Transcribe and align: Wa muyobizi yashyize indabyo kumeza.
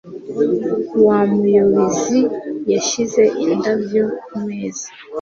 Wa 1.05 1.19
muyobizi 1.37 2.19
yashyize 2.73 3.23
indabyo 3.45 4.03
kumeza. 4.25 4.87